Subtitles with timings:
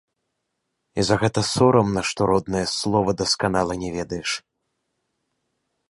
[1.01, 4.29] І за гэта сорамна, што роднае слова дасканала не ведаеш.